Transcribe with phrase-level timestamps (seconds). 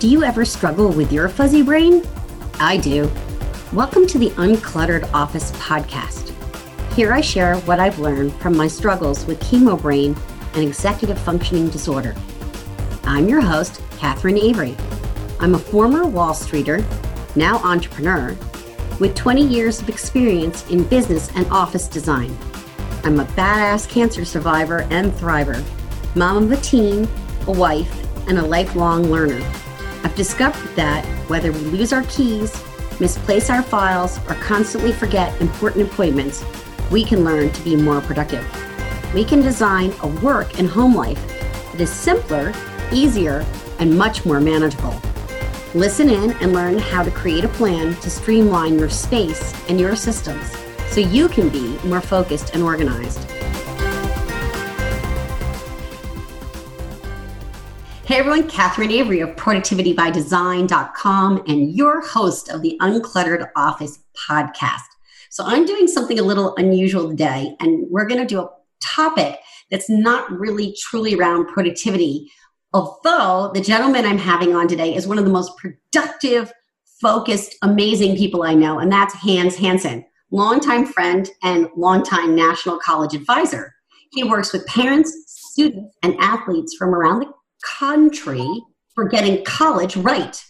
[0.00, 2.04] Do you ever struggle with your fuzzy brain?
[2.60, 3.10] I do.
[3.72, 6.32] Welcome to the Uncluttered Office podcast.
[6.92, 10.16] Here I share what I've learned from my struggles with chemo brain
[10.54, 12.14] and executive functioning disorder.
[13.02, 14.76] I'm your host, Catherine Avery.
[15.40, 16.84] I'm a former Wall Streeter,
[17.34, 18.36] now entrepreneur,
[19.00, 22.38] with 20 years of experience in business and office design.
[23.02, 25.60] I'm a badass cancer survivor and thriver,
[26.14, 27.08] mom of a teen,
[27.48, 27.92] a wife,
[28.28, 29.44] and a lifelong learner.
[30.08, 32.64] I've discovered that whether we lose our keys,
[32.98, 36.42] misplace our files, or constantly forget important appointments,
[36.90, 38.42] we can learn to be more productive.
[39.12, 41.22] We can design a work and home life
[41.72, 42.54] that is simpler,
[42.90, 43.44] easier,
[43.80, 44.98] and much more manageable.
[45.74, 49.94] Listen in and learn how to create a plan to streamline your space and your
[49.94, 50.56] systems
[50.88, 53.28] so you can be more focused and organized.
[58.08, 64.86] Hey everyone, Catherine Avery of productivitybydesign.com and your host of the Uncluttered Office podcast.
[65.28, 68.48] So I'm doing something a little unusual today, and we're going to do a
[68.82, 69.38] topic
[69.70, 72.32] that's not really truly around productivity.
[72.72, 76.50] Although the gentleman I'm having on today is one of the most productive,
[77.02, 83.12] focused, amazing people I know, and that's Hans Hansen, longtime friend and longtime National College
[83.12, 83.74] advisor.
[84.12, 87.30] He works with parents, students, and athletes from around the
[87.62, 88.46] country
[88.94, 90.42] for getting college right.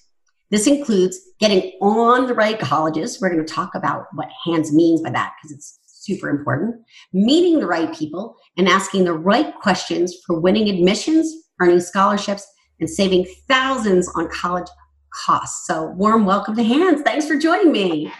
[0.50, 3.20] This includes getting on the right colleges.
[3.20, 6.76] We're going to talk about what Hans means by that because it's super important.
[7.12, 12.46] Meeting the right people and asking the right questions for winning admissions, earning scholarships,
[12.80, 14.68] and saving thousands on college
[15.12, 15.66] costs.
[15.66, 17.02] So, warm welcome to Hans.
[17.02, 18.12] Thanks for joining me.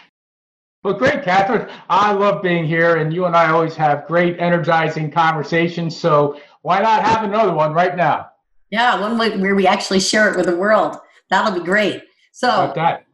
[0.85, 1.69] Well, great, Catherine.
[1.89, 5.97] I love being here, and you and I always have great, energizing conversations.
[5.97, 8.31] So, why not have another one right now?
[8.71, 10.97] Yeah, one where we actually share it with the world.
[11.31, 12.03] That'll be great.
[12.33, 13.05] So, that.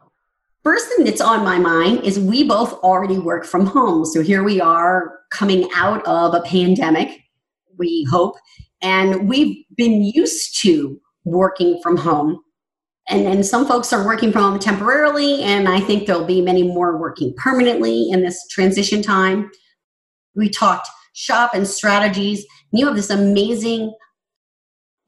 [0.63, 4.05] first thing that's on my mind is we both already work from home.
[4.05, 7.21] So here we are coming out of a pandemic,
[7.79, 8.35] we hope,
[8.83, 12.41] and we've been used to working from home.
[13.09, 16.63] And, and some folks are working from home temporarily, and I think there'll be many
[16.63, 19.51] more working permanently in this transition time.
[20.35, 22.45] We talked shop and strategies.
[22.73, 23.95] And You have this amazing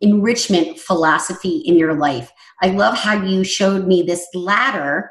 [0.00, 2.30] enrichment philosophy in your life.
[2.62, 5.10] I love how you showed me this ladder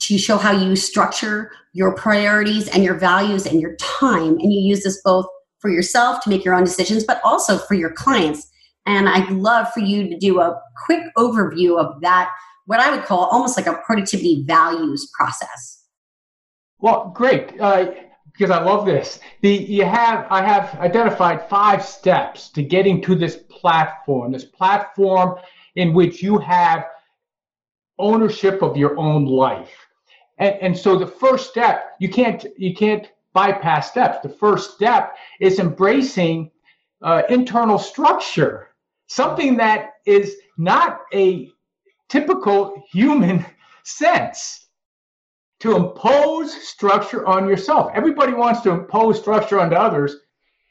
[0.00, 4.38] to show how you structure your priorities and your values and your time.
[4.38, 5.26] And you use this both
[5.60, 8.48] for yourself to make your own decisions, but also for your clients.
[8.86, 12.30] And I'd love for you to do a quick overview of that,
[12.66, 15.84] what I would call almost like a productivity values process.
[16.78, 17.60] Well, great.
[17.60, 17.90] Uh,
[18.38, 19.18] because I love this.
[19.40, 25.38] The you have I have identified five steps to getting to this platform, this platform
[25.74, 26.86] in which you have
[27.98, 29.74] ownership of your own life.
[30.38, 34.18] And, and so the first step, you can't you can't bypass steps.
[34.22, 36.52] The first step is embracing
[37.02, 38.68] uh, internal structure,
[39.08, 41.50] something that is not a
[42.08, 43.44] typical human
[43.82, 44.67] sense
[45.60, 47.90] to impose structure on yourself.
[47.94, 50.16] Everybody wants to impose structure onto others,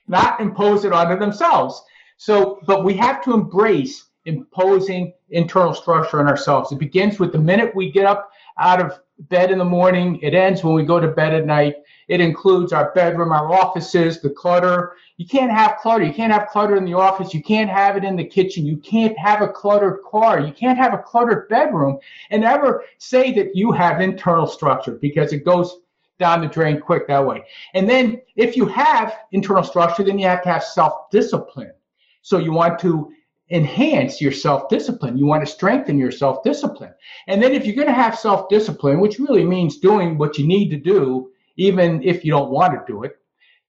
[0.07, 1.81] not impose it onto themselves.
[2.17, 6.71] So, but we have to embrace imposing internal structure on ourselves.
[6.71, 8.99] It begins with the minute we get up out of
[9.29, 11.75] bed in the morning, it ends when we go to bed at night.
[12.07, 14.93] It includes our bedroom, our offices, the clutter.
[15.17, 16.05] You can't have clutter.
[16.05, 17.33] You can't have clutter in the office.
[17.33, 18.65] You can't have it in the kitchen.
[18.65, 20.39] You can't have a cluttered car.
[20.39, 25.33] You can't have a cluttered bedroom and ever say that you have internal structure because
[25.33, 25.79] it goes
[26.17, 27.43] down the drain quick that way.
[27.73, 31.73] And then if you have internal structure, then you have to have self discipline.
[32.21, 33.11] So you want to
[33.49, 35.17] enhance your self discipline.
[35.17, 36.93] You want to strengthen your self discipline.
[37.27, 40.47] And then if you're going to have self discipline, which really means doing what you
[40.47, 43.17] need to do even if you don't want to do it.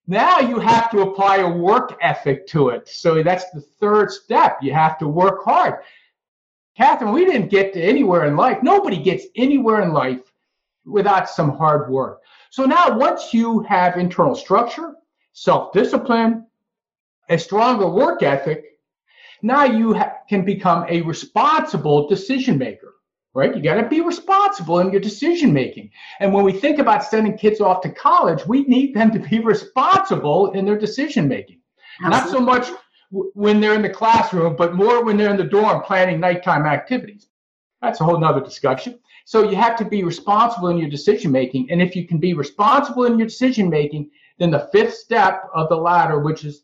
[0.06, 2.88] Now you have to apply a work ethic to it.
[2.88, 4.58] So that's the third step.
[4.62, 5.80] You have to work hard.
[6.76, 8.62] Catherine, we didn't get to anywhere in life.
[8.62, 10.20] Nobody gets anywhere in life
[10.86, 12.20] without some hard work.
[12.50, 14.94] So now, once you have internal structure,
[15.32, 16.46] self discipline,
[17.28, 18.64] a stronger work ethic,
[19.42, 22.94] now you ha- can become a responsible decision maker
[23.34, 23.54] right?
[23.54, 25.90] You got to be responsible in your decision making.
[26.20, 29.40] And when we think about sending kids off to college, we need them to be
[29.44, 31.60] responsible in their decision making.
[32.00, 32.68] Not so much
[33.12, 36.66] w- when they're in the classroom, but more when they're in the dorm planning nighttime
[36.66, 37.28] activities.
[37.82, 38.98] That's a whole nother discussion.
[39.24, 41.70] So you have to be responsible in your decision making.
[41.70, 45.68] And if you can be responsible in your decision making, then the fifth step of
[45.68, 46.62] the ladder, which is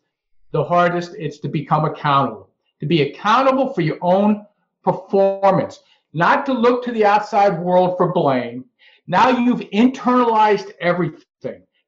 [0.53, 2.51] the hardest, it's to become accountable.
[2.81, 4.47] To be accountable for your own
[4.83, 5.81] performance
[6.15, 8.65] not to look to the outside world for blame.
[9.07, 11.25] Now you've internalized everything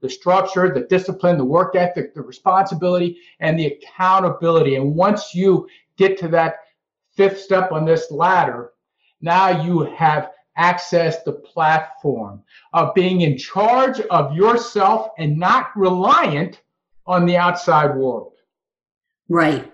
[0.03, 4.77] the structure, the discipline, the work ethic, the responsibility, and the accountability.
[4.77, 6.57] And once you get to that
[7.17, 8.73] fifth step on this ladder,
[9.23, 12.43] now you have access the platform
[12.73, 16.61] of being in charge of yourself and not reliant
[17.07, 18.35] on the outside world.
[19.29, 19.73] Right.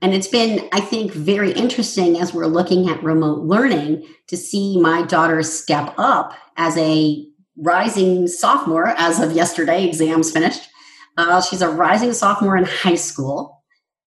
[0.00, 4.80] And it's been, I think, very interesting as we're looking at remote learning to see
[4.80, 10.68] my daughter step up as a rising sophomore as of yesterday, exams finished.
[11.16, 13.64] Uh, she's a rising sophomore in high school,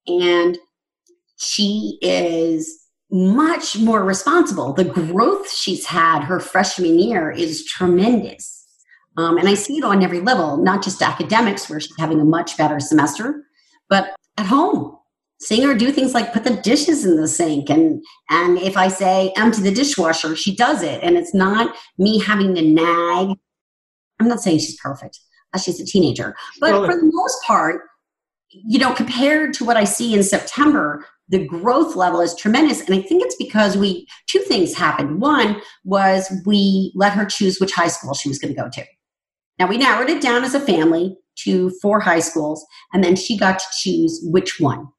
[0.08, 0.58] and
[1.38, 4.72] she is much more responsible.
[4.72, 8.66] The growth she's had her freshman year is tremendous.
[9.18, 12.26] Um, and I see it on every level, not just academics, where she's having a
[12.26, 13.44] much better semester,
[13.90, 14.98] but at home
[15.42, 18.88] seeing her do things like put the dishes in the sink and and if i
[18.88, 21.02] say empty the dishwasher she does it.
[21.04, 23.38] And it's not me having to nag.
[24.20, 25.20] I'm not saying she's perfect.
[25.54, 26.36] Uh, she's a teenager.
[26.60, 27.82] But for the most part
[28.54, 32.82] you know compared to what i see in september the growth level is tremendous.
[32.82, 35.22] And i think it's because we two things happened.
[35.22, 38.84] One was we let her choose which high school she was going to go to.
[39.58, 43.38] Now we narrowed it down as a family to four high schools and then she
[43.38, 44.90] got to choose which one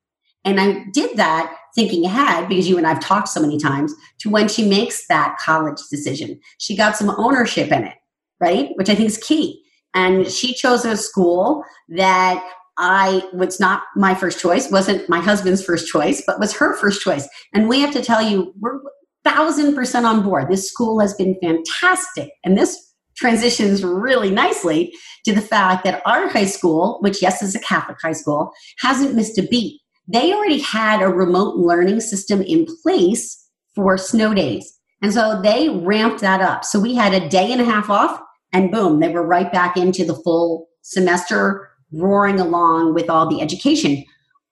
[0.45, 4.31] and I did that thinking ahead because you and I've talked so many times to
[4.31, 6.39] when she makes that college decision.
[6.59, 7.95] She got some ownership in it,
[8.41, 8.71] right?
[8.75, 9.63] Which I think is key.
[9.95, 12.43] And she chose a school that
[12.79, 17.03] I was not my first choice, wasn't my husband's first choice, but was her first
[17.03, 17.29] choice.
[17.53, 18.81] And we have to tell you, we're
[19.25, 20.51] thousand percent on board.
[20.51, 22.31] This school has been fantastic.
[22.45, 24.93] And this transitions really nicely
[25.25, 29.15] to the fact that our high school, which yes is a Catholic high school, hasn't
[29.15, 29.82] missed a beat
[30.13, 34.79] they already had a remote learning system in place for snow days.
[35.01, 36.65] And so they ramped that up.
[36.65, 38.21] So we had a day and a half off,
[38.53, 43.41] and boom, they were right back into the full semester, roaring along with all the
[43.41, 44.05] education.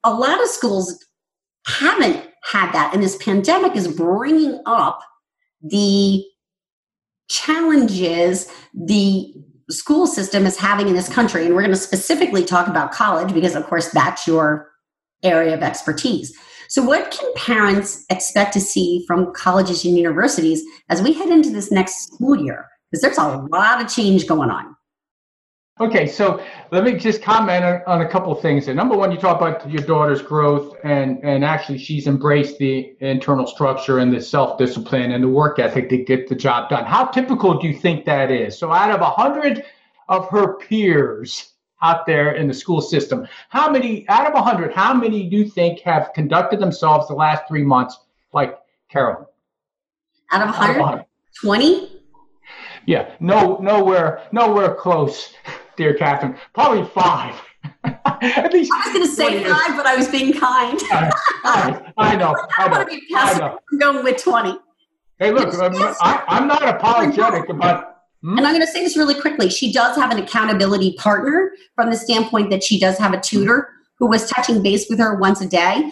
[0.02, 1.04] A lot of schools
[1.66, 5.00] haven't had that, and this pandemic is bringing up
[5.62, 6.24] the
[7.28, 9.32] challenges the
[9.68, 11.46] school system is having in this country.
[11.46, 14.69] And we're going to specifically talk about college because, of course, that's your
[15.22, 16.36] area of expertise.
[16.68, 21.50] So, what can parents expect to see from colleges and universities as we head into
[21.50, 22.68] this next school year?
[22.90, 24.76] Because there's a lot of change going on.
[25.80, 28.68] Okay, so let me just comment on, on a couple of things.
[28.68, 32.94] And number one, you talk about your daughter's growth, and and actually she's embraced the
[33.00, 36.84] internal structure and the self discipline and the work ethic to get the job done.
[36.84, 38.58] How typical do you think that is?
[38.58, 39.64] So, out of a hundred
[40.08, 41.49] of her peers,
[41.82, 43.26] out there in the school system.
[43.48, 47.44] How many, out of 100, how many do you think have conducted themselves the last
[47.48, 47.98] three months
[48.32, 48.58] like
[48.90, 49.26] Carolyn?
[50.32, 51.04] Out of 100?
[51.40, 52.00] 20?
[52.86, 55.34] Yeah, no, nowhere, nowhere close,
[55.76, 56.36] dear Catherine.
[56.54, 57.40] Probably five.
[57.84, 60.78] At least I was going to say five, but I was being kind.
[60.92, 62.34] I, I know.
[62.58, 63.58] I, I, know, I know.
[63.70, 64.58] I'm going with 20.
[65.18, 67.89] Hey, look, I'm, I, I'm not apologetic about
[68.24, 68.38] Mm-hmm.
[68.38, 69.48] And I'm going to say this really quickly.
[69.48, 73.70] She does have an accountability partner from the standpoint that she does have a tutor
[73.98, 75.90] who was touching base with her once a day,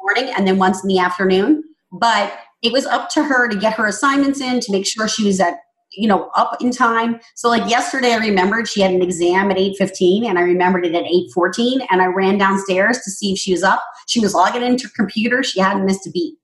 [0.00, 1.62] morning, and then once in the afternoon.
[1.92, 5.24] But it was up to her to get her assignments in to make sure she
[5.24, 5.58] was at
[5.92, 9.56] you know up in time so like yesterday i remembered she had an exam at
[9.56, 13.50] 8.15 and i remembered it at 8.14 and i ran downstairs to see if she
[13.50, 16.36] was up she was logging into her computer she hadn't missed a beat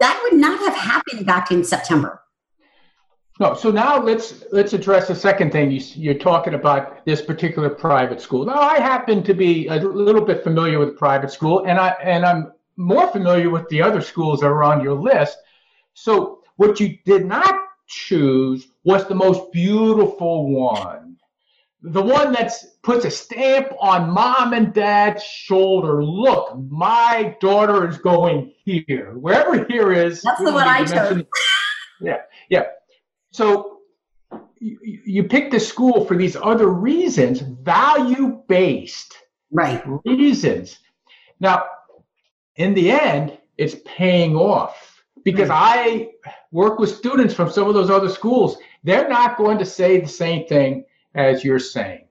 [0.00, 2.22] that would not have happened back in september
[3.40, 7.68] no, so now let's let's address the second thing you, you're talking about this particular
[7.68, 8.46] private school.
[8.46, 12.24] Now, I happen to be a little bit familiar with private school, and I and
[12.24, 15.36] I'm more familiar with the other schools that are on your list.
[15.94, 17.54] So, what you did not
[17.88, 21.16] choose was the most beautiful one,
[21.82, 22.52] the one that
[22.84, 26.04] puts a stamp on mom and dad's shoulder.
[26.04, 29.14] Look, my daughter is going here.
[29.18, 30.22] Wherever here is.
[30.22, 31.24] That's the one I chose.
[32.00, 32.64] Yeah, yeah.
[33.34, 33.80] So
[34.60, 39.12] you, you pick the school for these other reasons, value based
[39.50, 39.82] right.
[40.04, 40.78] reasons.
[41.40, 41.64] Now,
[42.54, 46.10] in the end, it's paying off because I
[46.52, 48.56] work with students from some of those other schools.
[48.84, 50.84] They're not going to say the same thing
[51.16, 52.06] as you're saying.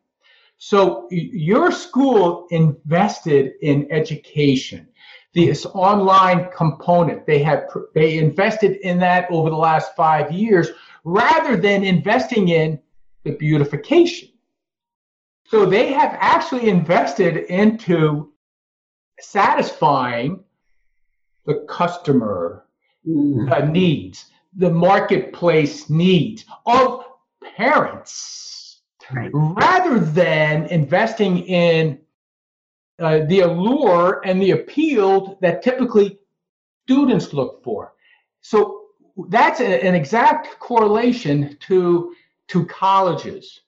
[0.58, 4.90] So your school invested in education,
[5.34, 7.26] this online component.
[7.26, 7.64] They have
[7.96, 10.70] they invested in that over the last five years,
[11.04, 12.80] rather than investing in
[13.24, 14.30] the beautification.
[15.46, 18.34] So they have actually invested into
[19.20, 20.44] satisfying
[21.46, 22.66] the customer,
[23.08, 23.52] mm.
[23.52, 24.26] uh, needs,
[24.56, 27.06] the marketplace needs of
[27.56, 29.30] parents, right.
[29.34, 32.00] rather than investing in
[33.00, 36.20] uh, the allure and the appeal that typically
[36.86, 37.94] students look for.
[38.42, 38.82] So
[39.30, 42.14] that's a, an exact correlation to
[42.50, 43.62] to colleges.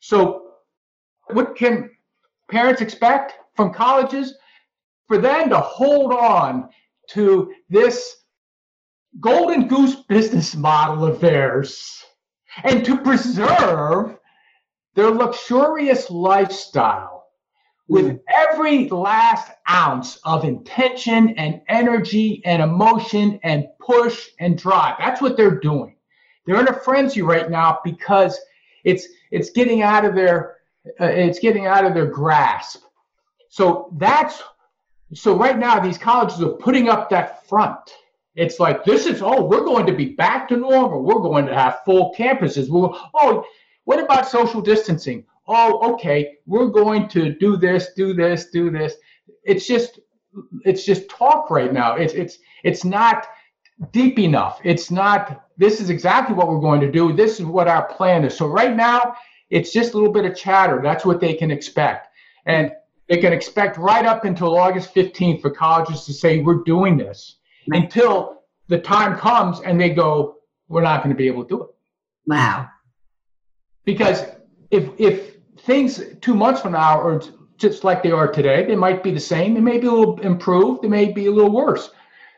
[0.00, 0.42] So
[1.28, 1.90] what can
[2.50, 4.34] parents expect from colleges?
[5.08, 6.68] For them to hold on
[7.10, 8.24] to this
[9.20, 12.04] golden goose business model of theirs
[12.64, 14.18] and to preserve
[14.94, 17.15] their luxurious lifestyle
[17.88, 18.20] with mm.
[18.34, 24.96] every last ounce of intention and energy and emotion and push and drive.
[24.98, 25.96] That's what they're doing.
[26.44, 28.38] They're in a frenzy right now because
[28.84, 30.58] it's it's getting out of their
[31.00, 32.84] uh, it's getting out of their grasp.
[33.48, 34.42] So that's
[35.14, 37.96] so right now these colleges are putting up that front.
[38.34, 41.02] It's like this is oh we're going to be back to normal.
[41.02, 42.68] We're going to have full campuses.
[42.68, 43.44] We're, oh
[43.84, 45.24] what about social distancing?
[45.48, 48.94] Oh, okay, we're going to do this, do this, do this.
[49.44, 50.00] It's just
[50.64, 51.96] it's just talk right now.
[51.96, 53.26] It's it's it's not
[53.92, 54.60] deep enough.
[54.64, 57.12] It's not this is exactly what we're going to do.
[57.12, 58.36] This is what our plan is.
[58.36, 59.14] So right now,
[59.50, 60.80] it's just a little bit of chatter.
[60.82, 62.08] That's what they can expect.
[62.44, 62.72] And
[63.08, 67.36] they can expect right up until August 15th for colleges to say we're doing this
[67.68, 70.36] until the time comes and they go,
[70.68, 71.70] we're not going to be able to do it.
[72.26, 72.68] Wow.
[73.84, 74.24] Because
[74.70, 77.22] if if things two months from now are
[77.58, 78.64] just like they are today.
[78.66, 79.54] They might be the same.
[79.54, 80.82] They may be a little improved.
[80.82, 81.90] They may be a little worse.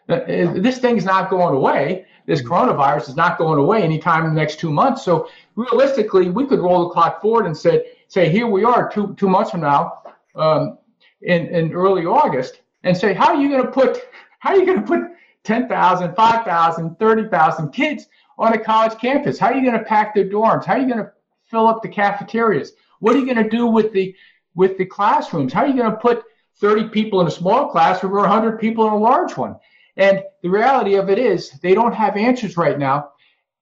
[0.09, 2.07] Uh, uh, this thing's not going away.
[2.27, 2.53] This mm-hmm.
[2.53, 5.05] coronavirus is not going away anytime in the next two months.
[5.05, 9.15] So realistically, we could roll the clock forward and say, say here we are two
[9.17, 10.03] two months from now,
[10.35, 10.79] um,
[11.23, 14.01] in in early August, and say how are you going to put
[14.39, 15.01] how are you going to put
[15.45, 18.07] 10,000, 5,000, 30,000 kids
[18.39, 19.39] on a college campus?
[19.39, 20.65] How are you going to pack their dorms?
[20.65, 21.11] How are you going to
[21.47, 22.73] fill up the cafeterias?
[23.01, 24.15] What are you going to do with the
[24.55, 25.53] with the classrooms?
[25.53, 26.25] How are you going to put
[26.57, 29.57] 30 people in a small classroom or 100 people in a large one?
[29.97, 33.11] And the reality of it is they don't have answers right now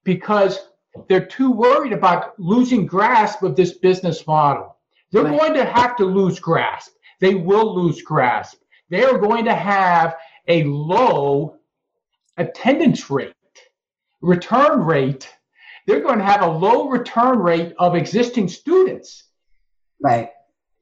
[0.04, 0.58] because
[1.08, 4.76] they're too worried about losing grasp of this business model.
[5.12, 5.38] They're right.
[5.38, 6.92] going to have to lose grasp.
[7.20, 8.58] They will lose grasp.
[8.88, 10.16] They are going to have
[10.48, 11.56] a low
[12.36, 13.32] attendance rate,
[14.20, 15.28] return rate.
[15.86, 19.24] They're going to have a low return rate of existing students
[20.00, 20.30] Right.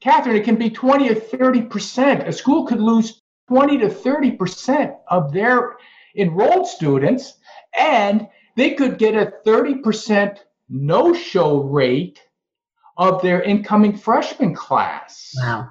[0.01, 2.27] Catherine, it can be 20 or 30%.
[2.27, 5.77] A school could lose 20 to 30% of their
[6.17, 7.35] enrolled students,
[7.79, 12.21] and they could get a 30% no show rate
[12.97, 15.33] of their incoming freshman class.
[15.39, 15.71] Wow.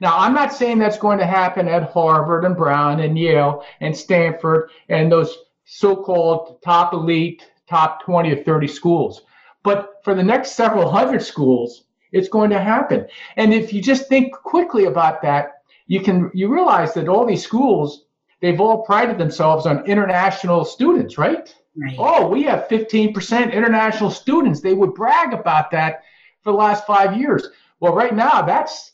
[0.00, 3.96] Now, I'm not saying that's going to happen at Harvard and Brown and Yale and
[3.96, 9.22] Stanford and those so called top elite, top 20 or 30 schools.
[9.62, 13.06] But for the next several hundred schools, it's going to happen.
[13.36, 17.42] And if you just think quickly about that, you can you realize that all these
[17.42, 18.04] schools
[18.40, 21.54] they've all prided themselves on international students, right?
[21.76, 21.96] Right.
[21.98, 24.60] Oh, we have 15% international students.
[24.60, 26.02] They would brag about that
[26.42, 27.48] for the last five years.
[27.80, 28.92] Well, right now, that's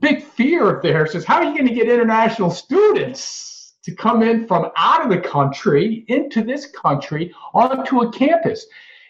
[0.00, 4.22] big fear of theirs is how are you going to get international students to come
[4.22, 8.66] in from out of the country into this country onto a campus?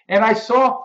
[0.08, 0.84] And I saw,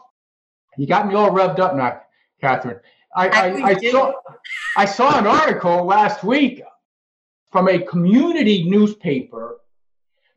[0.78, 2.02] you got me all revved up now.
[2.44, 2.80] Catherine.
[3.16, 4.14] I, I, I saw
[4.78, 6.62] I saw an article last week
[7.52, 9.60] from a community newspaper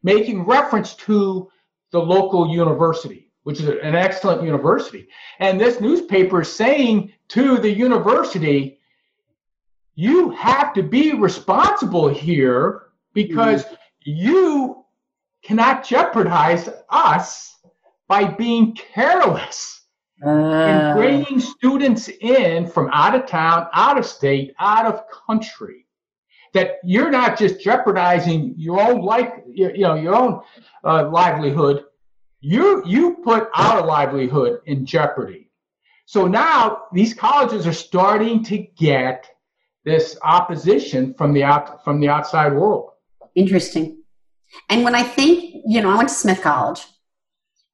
[0.03, 1.51] making reference to
[1.91, 5.09] the local university, which is an excellent university.
[5.41, 8.79] And this newspaper is saying to the university,
[9.97, 12.83] you have to be responsible here
[13.15, 13.75] because mm-hmm.
[14.05, 14.85] you
[15.43, 17.57] cannot jeopardize us
[18.07, 19.86] by being careless
[20.25, 25.87] uh, and bringing students in from out of town, out of state, out of country.
[26.55, 30.41] That you're not just jeopardizing your own life, you know, your own
[30.85, 31.85] uh, livelihood.
[32.41, 35.51] You you put our livelihood in jeopardy.
[36.07, 39.29] So now these colleges are starting to get
[39.85, 42.91] this opposition from the out from the outside world.
[43.35, 44.03] Interesting.
[44.71, 46.87] And when I think, you know, I went to Smith College,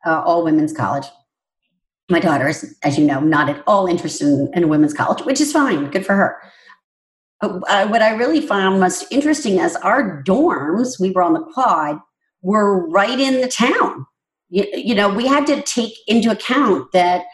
[0.05, 1.07] uh, all women's college,
[2.13, 5.25] my daughter is, as you know, not at all interested in, in a women's college,
[5.25, 5.91] which is fine.
[5.91, 6.37] Good for her.
[7.41, 11.99] Uh, what I really found most interesting is our dorms, we were on the quad,
[12.41, 14.07] were right in the town.
[14.49, 17.25] You, you know, we had to take into account that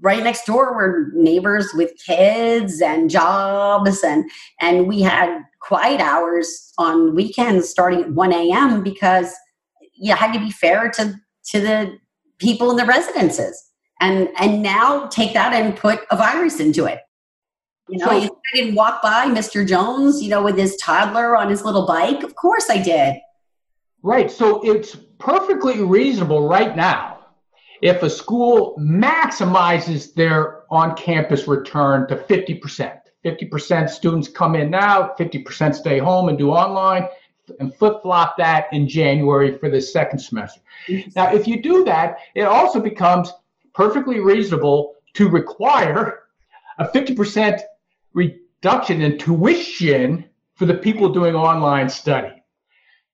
[0.00, 6.72] right next door were neighbors with kids and jobs and and we had quiet hours
[6.78, 9.34] on weekends starting at 1 a.m because
[9.94, 11.14] you had to be fair to
[11.44, 11.98] to the
[12.38, 13.71] people in the residences
[14.02, 17.00] and and now take that and put a virus into it.
[17.88, 21.48] You know so, i didn't walk by mr jones you know with his toddler on
[21.48, 22.22] his little bike.
[22.22, 23.20] Of course i did.
[24.02, 24.30] Right.
[24.30, 27.20] So it's perfectly reasonable right now
[27.80, 35.74] if a school maximizes their on-campus return to 50% 50% students come in now 50%
[35.74, 37.06] stay home and do online
[37.60, 40.60] and flip-flop that in january for the second semester.
[41.14, 43.32] Now if you do that it also becomes
[43.74, 46.20] perfectly reasonable to require
[46.78, 47.60] a 50%
[48.14, 50.24] reduction in tuition
[50.54, 52.42] for the people doing online study.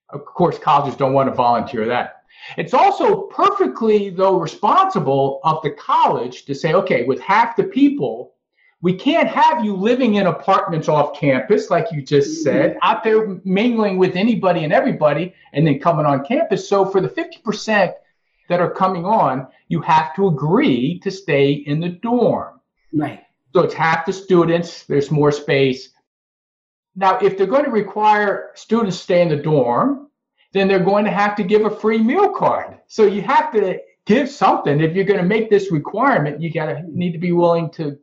[0.09, 2.23] Of course, colleges don't want to volunteer that.
[2.57, 8.33] It's also perfectly, though, responsible of the college to say, okay, with half the people,
[8.81, 12.43] we can't have you living in apartments off campus, like you just mm-hmm.
[12.43, 16.67] said, out there mingling with anybody and everybody, and then coming on campus.
[16.67, 17.93] So for the 50%
[18.47, 22.59] that are coming on, you have to agree to stay in the dorm.
[22.93, 23.23] Right.
[23.53, 25.89] So it's half the students, there's more space.
[26.95, 30.09] Now, if they're going to require students to stay in the dorm,
[30.53, 32.79] then they're going to have to give a free meal card.
[32.87, 34.81] So you have to give something.
[34.81, 37.97] If you're going to make this requirement, you gotta need to be willing to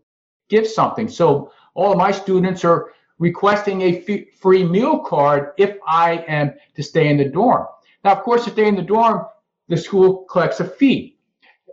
[0.49, 1.09] give something.
[1.09, 6.55] So all of my students are requesting a f- free meal card if I am
[6.77, 7.67] to stay in the dorm.
[8.05, 9.27] Now, of course, if they're in the dorm,
[9.69, 11.16] the school collects a fee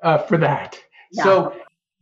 [0.03, 0.77] uh, for that.
[1.11, 1.23] Yeah.
[1.23, 1.55] So,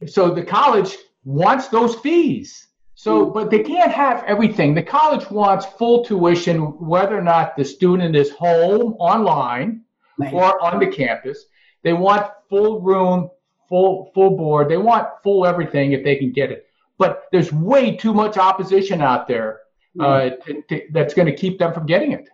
[0.07, 2.67] so the college wants those fees.
[2.95, 3.33] So, mm.
[3.33, 4.75] but they can't have everything.
[4.75, 9.81] The college wants full tuition, whether or not the student is home, online,
[10.17, 10.33] right.
[10.33, 11.45] or on the campus.
[11.83, 13.29] They want full room,
[13.67, 14.69] full full board.
[14.69, 16.67] They want full everything if they can get it.
[16.97, 19.61] But there's way too much opposition out there
[19.99, 20.43] uh, mm.
[20.45, 22.29] to, to, that's going to keep them from getting it.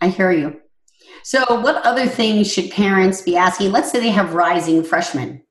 [0.00, 0.60] I hear you.
[1.22, 3.72] So, what other things should parents be asking?
[3.72, 5.42] Let's say they have rising freshmen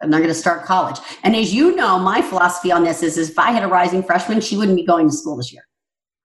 [0.00, 0.98] and they're going to start college.
[1.22, 4.02] And as you know, my philosophy on this is, is if I had a rising
[4.02, 5.62] freshman, she wouldn't be going to school this year.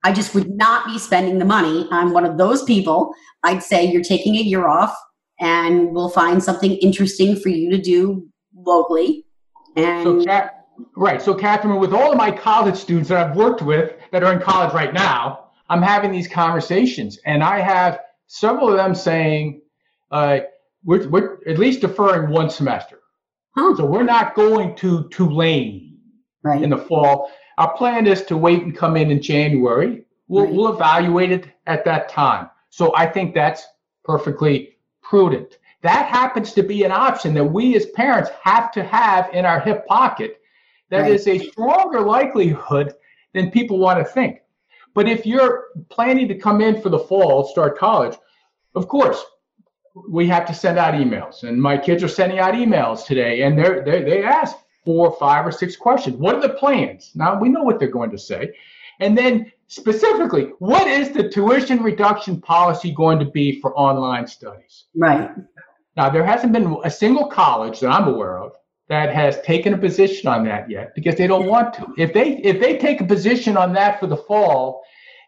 [0.04, 1.88] I just would not be spending the money.
[1.91, 3.13] I'm one of those people.
[3.43, 4.95] I'd say you're taking a year off
[5.39, 9.26] and we'll find something interesting for you to do locally.
[9.76, 10.50] And so,
[10.95, 11.22] right.
[11.22, 14.39] So, Catherine, with all of my college students that I've worked with that are in
[14.39, 18.00] college right now, I'm having these conversations and I have
[18.32, 19.62] several of them saying,
[20.10, 20.39] uh,
[20.86, 23.00] we're, we're at least deferring one semester.
[23.76, 25.98] So we're not going to Tulane
[26.41, 26.63] right.
[26.63, 27.30] in the fall.
[27.58, 30.06] Our plan is to wait and come in in January.
[30.30, 30.54] We'll, right.
[30.54, 32.50] we'll evaluate it at that time.
[32.70, 33.67] So I think that's
[34.06, 35.58] perfectly prudent.
[35.82, 39.60] That happens to be an option that we as parents have to have in our
[39.60, 40.39] hip pocket.
[40.89, 41.12] That right.
[41.12, 42.94] is a stronger likelihood
[43.34, 44.40] than people want to think.
[44.93, 48.17] But if you're planning to come in for the fall, start college,
[48.75, 49.23] of course,
[50.10, 51.43] we have to send out emails.
[51.43, 55.45] And my kids are sending out emails today, and they're, they they ask four, five,
[55.45, 56.15] or six questions.
[56.17, 57.12] What are the plans?
[57.15, 58.54] Now we know what they're going to say.
[58.99, 64.86] And then specifically, what is the tuition reduction policy going to be for online studies?
[64.95, 65.32] Right.
[65.97, 68.54] Now there hasn't been a single college that I'm aware of
[68.91, 71.93] that has taken a position on that yet because they don't want to.
[71.97, 74.84] If they if they take a position on that for the fall,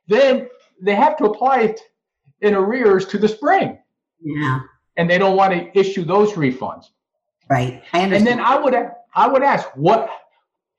[0.05, 0.49] then
[0.81, 1.79] they have to apply it
[2.41, 3.79] in arrears to the spring.
[4.21, 4.59] Yeah.
[4.97, 6.87] And they don't want to issue those refunds.
[7.49, 7.81] Right.
[7.93, 8.13] I understand.
[8.13, 8.75] And then I would
[9.15, 10.09] I would ask what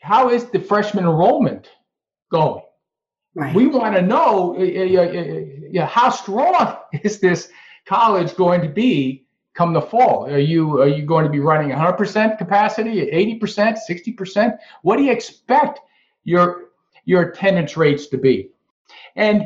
[0.00, 1.70] how is the freshman enrollment
[2.30, 2.64] going?
[3.34, 3.54] Right.
[3.54, 7.48] We want to know uh, uh, uh, how strong is this
[7.86, 9.23] college going to be
[9.54, 10.26] come the fall?
[10.26, 13.06] Are you are you going to be running 100% capacity,
[13.40, 14.58] 80%, 60%?
[14.82, 15.80] What do you expect
[16.24, 16.70] your
[17.04, 18.50] your attendance rates to be?
[19.16, 19.42] And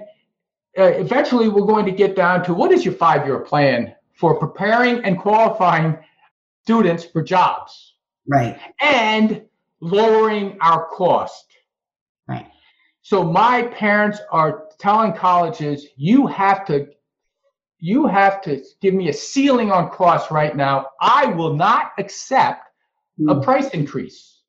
[0.78, 5.04] uh, eventually, we're going to get down to what is your five-year plan for preparing
[5.04, 5.98] and qualifying
[6.62, 7.94] students for jobs,
[8.26, 8.58] right?
[8.80, 9.42] And
[9.80, 11.46] lowering our cost,
[12.26, 12.46] right?
[13.02, 16.88] So my parents are telling colleges, you have to
[17.80, 20.86] you have to give me a ceiling on costs right now.
[21.00, 22.68] I will not accept
[23.28, 23.40] a hmm.
[23.40, 24.40] price increase.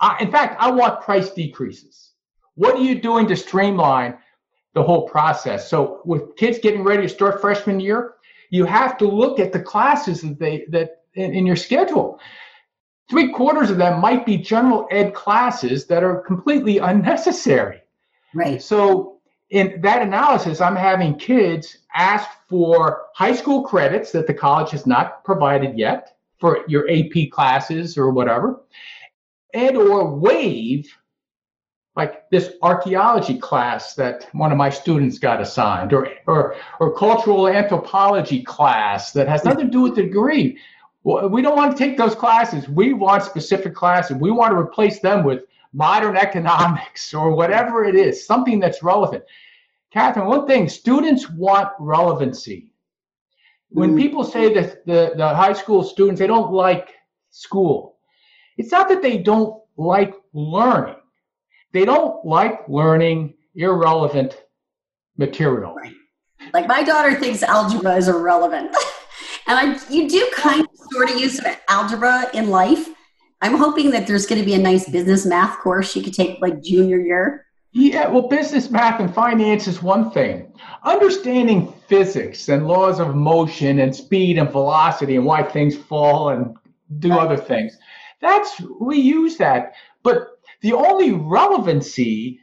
[0.00, 2.12] Uh, in fact, I want price decreases.
[2.54, 4.18] What are you doing to streamline
[4.74, 5.68] the whole process?
[5.68, 8.14] So, with kids getting ready to start freshman year,
[8.50, 12.20] you have to look at the classes that they that in, in your schedule.
[13.08, 17.80] Three quarters of them might be general ed classes that are completely unnecessary.
[18.34, 18.60] Right.
[18.60, 24.70] So in that analysis, I'm having kids ask for high school credits that the college
[24.70, 28.60] has not provided yet for your AP classes or whatever,
[29.54, 30.86] and or waive
[31.96, 37.48] like this archaeology class that one of my students got assigned, or or or cultural
[37.48, 40.58] anthropology class that has nothing to do with the degree.
[41.04, 42.68] We don't want to take those classes.
[42.68, 44.16] We want specific classes.
[44.16, 49.24] We want to replace them with modern economics or whatever it is, something that's relevant.
[49.92, 52.72] Catherine, one thing students want relevancy.
[53.70, 53.98] When mm.
[53.98, 56.94] people say that the, the high school students, they don't like
[57.30, 57.98] school,
[58.56, 60.96] it's not that they don't like learning
[61.76, 64.42] they don't like learning irrelevant
[65.18, 65.74] material.
[65.74, 65.92] Right.
[66.54, 68.74] Like my daughter thinks algebra is irrelevant.
[69.46, 72.88] and I, you do kind of sort of use algebra in life.
[73.42, 76.40] I'm hoping that there's going to be a nice business math course she could take
[76.40, 77.45] like junior year.
[77.78, 80.50] Yeah, well, business math and finance is one thing.
[80.82, 86.56] Understanding physics and laws of motion and speed and velocity and why things fall and
[87.00, 87.76] do other things.
[88.22, 89.74] That's we use that.
[90.02, 92.40] But the only relevancy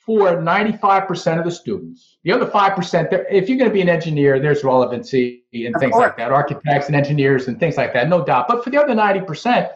[0.00, 4.38] for 95% of the students, the other 5%, if you're going to be an engineer,
[4.38, 6.08] there's relevancy and of things course.
[6.08, 8.48] like that, architects and engineers and things like that, no doubt.
[8.48, 9.70] But for the other 90%,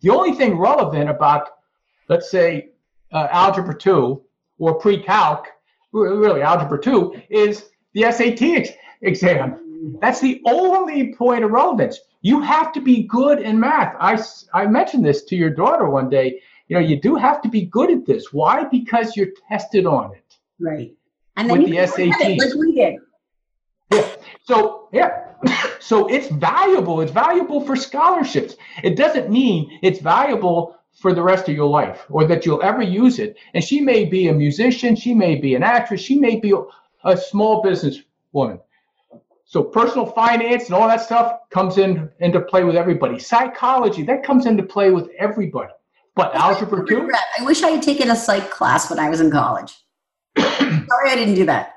[0.00, 1.50] the only thing relevant about,
[2.08, 2.70] let's say,
[3.12, 4.22] uh, Algebra 2
[4.58, 5.46] or pre calc,
[5.92, 8.70] really Algebra 2, is the SAT ex-
[9.02, 9.96] exam.
[10.00, 12.00] That's the only point of relevance.
[12.22, 13.94] You have to be good in math.
[14.00, 14.20] I,
[14.52, 17.64] I mentioned this to your daughter one day you know, you do have to be
[17.64, 18.32] good at this.
[18.32, 18.64] Why?
[18.64, 20.36] Because you're tested on it.
[20.60, 20.94] Right.
[21.36, 22.38] And then with the SAT.
[22.38, 22.96] Like we did.
[23.92, 24.08] Yeah.
[24.44, 25.24] So yeah.
[25.80, 27.00] so it's valuable.
[27.00, 28.56] It's valuable for scholarships.
[28.82, 32.82] It doesn't mean it's valuable for the rest of your life or that you'll ever
[32.82, 33.36] use it.
[33.54, 36.52] And she may be a musician, she may be an actress, she may be
[37.04, 38.00] a small business
[38.32, 38.58] woman.
[39.44, 43.18] So personal finance and all that stuff comes in into play with everybody.
[43.18, 45.72] Psychology, that comes into play with everybody.
[46.14, 47.10] But algebra two?
[47.38, 49.72] I wish I had taken a psych class when I was in college.
[50.36, 51.76] Sorry, I didn't do that.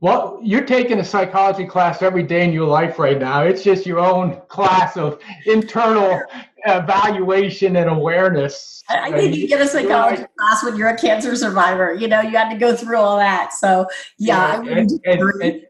[0.00, 3.42] Well, you're taking a psychology class every day in your life right now.
[3.42, 6.22] It's just your own class of internal
[6.64, 8.82] evaluation and awareness.
[8.88, 11.94] I think you get a psychology class when you're a cancer survivor.
[11.94, 13.52] You know, you had to go through all that.
[13.52, 13.86] So,
[14.18, 15.66] yeah, yeah and, and, and,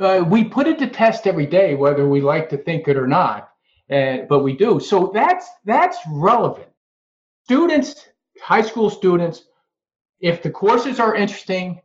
[0.00, 3.06] uh, we put it to test every day, whether we like to think it or
[3.06, 3.50] not
[3.90, 4.80] and, but we do.
[4.80, 6.68] So that's that's relevant.
[7.44, 8.08] Students,
[8.40, 9.44] high school students,
[10.20, 11.80] if the courses are interesting,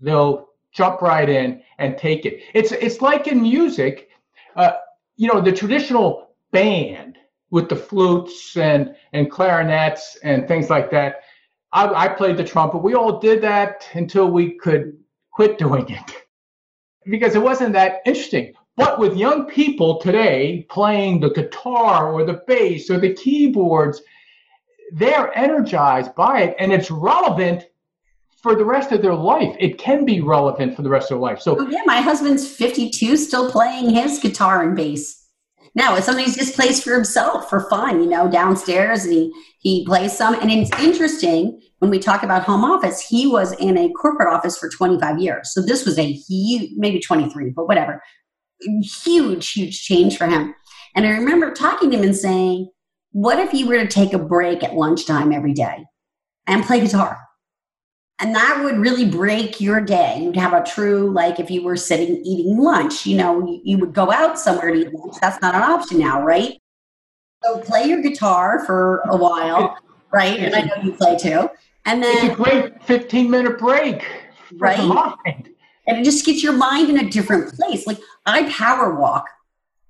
[0.00, 2.40] they'll jump right in and take it.
[2.54, 4.08] It's it's like in music,
[4.56, 4.72] uh,
[5.16, 7.18] you know, the traditional band
[7.50, 11.22] with the flutes and and clarinets and things like that.
[11.72, 12.78] I, I played the trumpet.
[12.78, 14.98] We all did that until we could
[15.32, 16.26] quit doing it
[17.10, 18.54] because it wasn't that interesting.
[18.76, 24.00] But with young people today playing the guitar or the bass or the keyboards,
[24.92, 27.66] they're energized by it and it's relevant
[28.42, 29.54] for the rest of their life.
[29.58, 31.40] It can be relevant for the rest of their life.
[31.40, 35.16] So, oh, yeah, my husband's 52, still playing his guitar and bass.
[35.74, 39.32] Now, it's something he just plays for himself for fun, you know, downstairs and he,
[39.60, 40.34] he plays some.
[40.34, 44.58] And it's interesting when we talk about home office, he was in a corporate office
[44.58, 45.52] for 25 years.
[45.52, 48.02] So this was a huge, maybe 23, but whatever,
[49.04, 50.54] huge, huge change for him.
[50.96, 52.68] And I remember talking to him and saying,
[53.12, 55.84] What if you were to take a break at lunchtime every day
[56.48, 57.18] and play guitar?
[58.20, 60.20] And that would really break your day.
[60.22, 63.94] You'd have a true, like if you were sitting eating lunch, you know, you, would
[63.94, 65.16] go out somewhere to eat lunch.
[65.20, 66.60] That's not an option now, right?
[67.42, 69.78] So play your guitar for a while,
[70.12, 70.38] right?
[70.38, 71.48] And I know you play too.
[71.86, 74.04] And then it's a great 15 minute break.
[74.58, 75.14] right?
[75.86, 77.86] And it just gets your mind in a different place.
[77.86, 79.28] Like I power walk.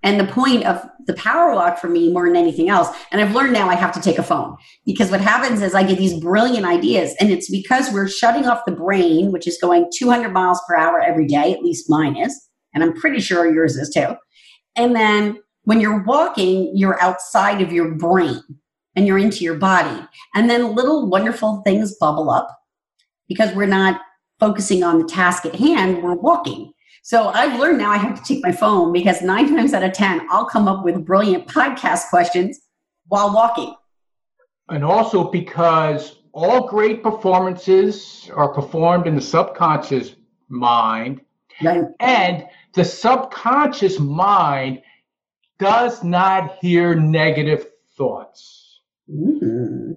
[0.02, 3.34] And the point of the power walk for me more than anything else, and I've
[3.34, 6.18] learned now I have to take a phone because what happens is I get these
[6.18, 10.60] brilliant ideas, and it's because we're shutting off the brain, which is going 200 miles
[10.66, 14.14] per hour every day, at least mine is, and I'm pretty sure yours is too.
[14.76, 18.42] And then when you're walking, you're outside of your brain
[18.96, 20.04] and you're into your body.
[20.34, 22.48] And then little wonderful things bubble up
[23.28, 24.00] because we're not
[24.38, 26.72] focusing on the task at hand, we're walking.
[27.02, 29.92] So I've learned now I have to take my phone because nine times out of
[29.92, 32.60] 10, I'll come up with brilliant podcast questions
[33.08, 33.74] while walking.
[34.68, 40.14] And also because all great performances are performed in the subconscious
[40.48, 41.22] mind.
[41.62, 41.84] Right.
[41.98, 44.82] And the subconscious mind
[45.58, 48.80] does not hear negative thoughts.
[49.10, 49.92] Mm-hmm.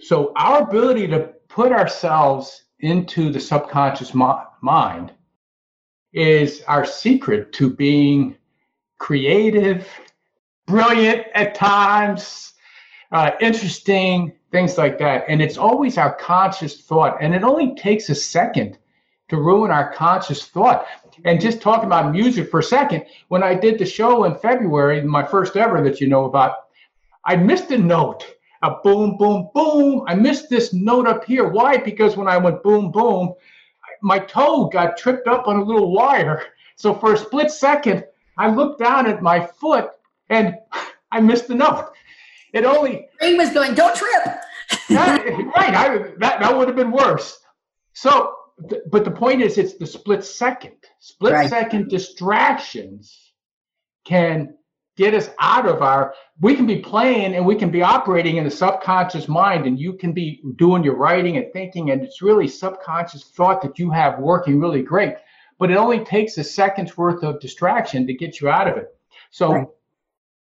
[0.00, 5.12] So our ability to put ourselves into the subconscious mind
[6.12, 8.36] is our secret to being
[8.98, 9.88] creative,
[10.66, 12.52] brilliant at times,
[13.10, 15.24] uh, interesting, things like that.
[15.28, 17.16] And it's always our conscious thought.
[17.20, 18.78] And it only takes a second
[19.28, 20.86] to ruin our conscious thought.
[21.24, 25.02] And just talking about music for a second, when I did the show in February,
[25.02, 26.56] my first ever that you know about,
[27.24, 28.26] I missed a note.
[28.62, 30.04] A boom, boom, boom.
[30.06, 31.48] I missed this note up here.
[31.48, 31.78] Why?
[31.78, 33.34] Because when I went boom, boom,
[34.02, 36.44] my toe got tripped up on a little wire.
[36.76, 38.04] So for a split second,
[38.36, 39.90] I looked down at my foot
[40.28, 40.56] and
[41.10, 41.92] I missed the note.
[42.52, 44.24] It only brain was going, "Don't trip."
[44.88, 45.24] that,
[45.56, 47.38] right, I, that that would have been worse.
[47.94, 48.34] So,
[48.68, 50.76] th- but the point is, it's the split second.
[50.98, 51.48] Split right.
[51.48, 53.32] second distractions
[54.04, 54.54] can
[54.96, 56.14] get us out of our.
[56.40, 59.94] We can be playing and we can be operating in the subconscious mind, and you
[59.94, 64.18] can be doing your writing and thinking, and it's really subconscious thought that you have
[64.18, 65.14] working really great.
[65.58, 68.88] But it only takes a second's worth of distraction to get you out of it.
[69.30, 69.52] So.
[69.52, 69.66] Right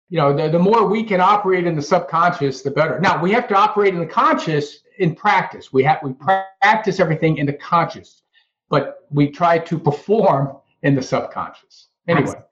[0.10, 3.00] you know, the, the more we can operate in the subconscious, the better.
[3.00, 5.74] Now we have to operate in the conscious in practice.
[5.74, 8.24] We have we practice everything in the conscious,
[8.70, 11.90] but we try to perform in the subconscious.
[12.08, 12.22] Anyway.
[12.22, 12.44] Absolutely.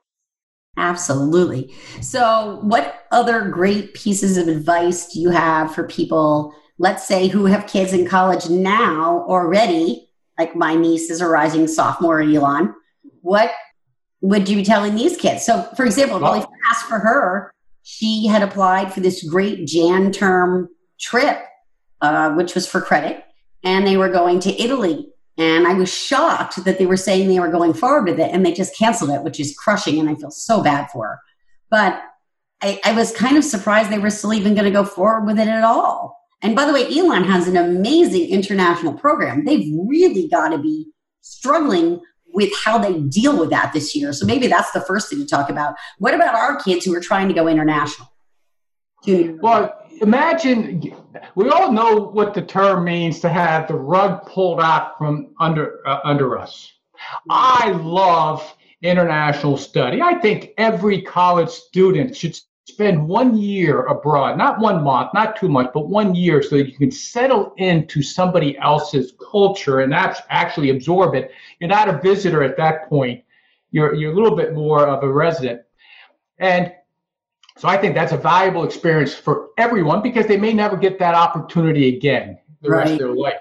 [2.01, 7.45] So, what other great pieces of advice do you have for people, let's say, who
[7.45, 10.09] have kids in college now already?
[10.37, 12.73] Like my niece is a rising sophomore, at Elon.
[13.21, 13.51] What
[14.21, 15.45] would you be telling these kids?
[15.45, 20.69] So, for example, really fast for her, she had applied for this great Jan term
[20.99, 21.39] trip,
[22.01, 23.23] uh, which was for credit,
[23.63, 25.09] and they were going to Italy.
[25.37, 28.45] And I was shocked that they were saying they were going forward with it, and
[28.45, 31.19] they just canceled it, which is crushing, and I feel so bad for her.
[31.69, 32.01] But
[32.61, 35.39] I, I was kind of surprised they were still even going to go forward with
[35.39, 36.17] it at all.
[36.41, 39.45] And by the way, Elon has an amazing international program.
[39.45, 40.87] They've really got to be
[41.21, 41.99] struggling
[42.33, 44.13] with how they deal with that this year.
[44.13, 45.75] So maybe that's the first thing to talk about.
[45.99, 48.07] What about our kids who are trying to go international?
[49.41, 50.93] Well, imagine
[51.35, 55.87] we all know what the term means to have the rug pulled out from under
[55.87, 56.71] uh, under us.
[57.29, 60.01] I love international study.
[60.01, 65.47] I think every college student should spend one year abroad, not one month, not too
[65.47, 70.71] much, but one year so that you can settle into somebody else's culture and actually
[70.71, 71.31] absorb it.
[71.59, 73.23] You're not a visitor at that point.
[73.71, 75.61] You're, you're a little bit more of a resident.
[76.39, 76.73] And
[77.57, 81.15] so I think that's a valuable experience for everyone because they may never get that
[81.15, 82.79] opportunity again the right.
[82.79, 83.39] rest of their life.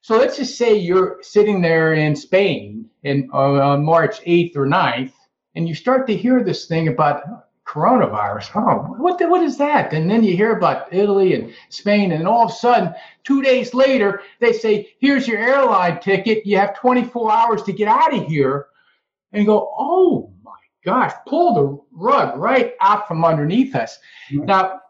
[0.00, 5.12] So let's just say you're sitting there in Spain in, on March 8th or 9th,
[5.54, 7.22] and you start to hear this thing about
[7.64, 8.50] coronavirus.
[8.56, 9.92] Oh, what the, what is that?
[9.92, 13.74] And then you hear about Italy and Spain, and all of a sudden, two days
[13.74, 16.44] later, they say, "Here's your airline ticket.
[16.44, 18.66] You have 24 hours to get out of here."
[19.32, 20.31] And you go, "Oh
[20.84, 23.98] gosh!" Pull the rug right out from underneath us.
[24.30, 24.80] Now,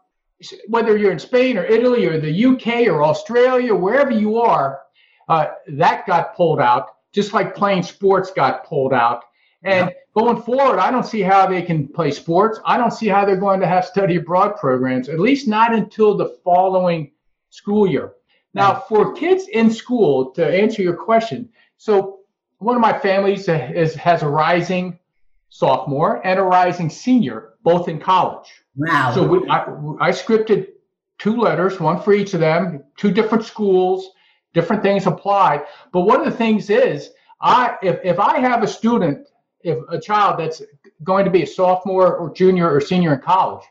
[0.67, 4.81] whether you're in Spain or Italy or the UK or Australia, wherever you are,
[5.29, 9.23] uh, that got pulled out, just like playing sports got pulled out.
[9.63, 9.97] And yep.
[10.13, 12.59] going forward, I don't see how they can play sports.
[12.65, 16.17] I don't see how they're going to have study abroad programs, at least not until
[16.17, 17.11] the following
[17.49, 18.13] school year.
[18.53, 22.19] Now, for kids in school, to answer your question, so
[22.59, 24.99] one of my families is, has a rising
[25.53, 28.49] sophomore and a rising senior, both in college.
[28.75, 29.11] Wow.
[29.13, 29.59] So we, I,
[29.99, 30.69] I scripted
[31.19, 34.09] two letters, one for each of them, two different schools,
[34.55, 35.65] different things applied.
[35.91, 39.27] But one of the things is, I if, if I have a student
[39.61, 40.63] if a child that's
[41.03, 43.63] going to be a sophomore or junior or senior in college,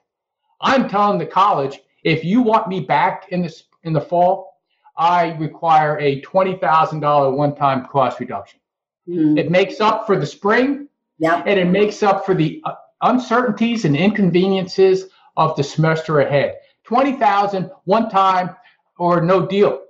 [0.60, 4.60] I'm telling the college, if you want me back in this in the fall,
[4.96, 8.60] I require a twenty thousand dollar one time cost reduction.
[9.08, 9.36] Mm-hmm.
[9.36, 10.86] It makes up for the spring,
[11.22, 11.44] yep.
[11.46, 15.06] and it makes up for the uh, uncertainties and inconveniences
[15.36, 16.56] of the semester ahead.
[16.84, 18.56] Twenty thousand one time
[18.98, 19.82] or no deal,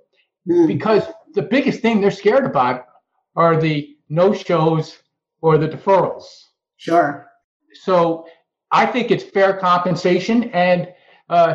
[0.48, 0.66] mm-hmm.
[0.66, 2.86] because the biggest thing they're scared about
[3.34, 4.98] are the no shows
[5.40, 6.48] or the deferrals.
[6.76, 7.26] Sure.
[7.72, 8.26] So
[8.70, 10.92] I think it's fair compensation, and
[11.28, 11.54] uh,